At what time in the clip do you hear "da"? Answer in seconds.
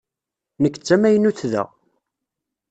1.51-1.63